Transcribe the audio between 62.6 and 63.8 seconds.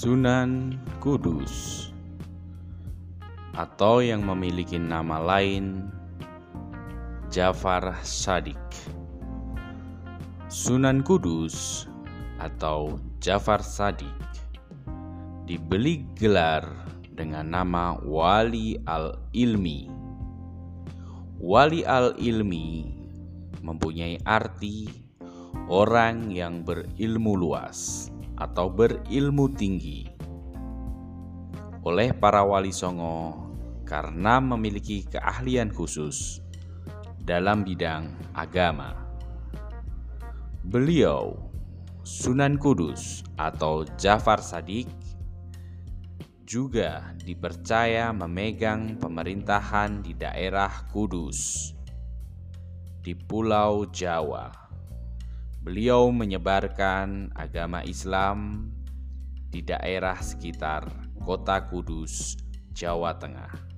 Jawa Tengah.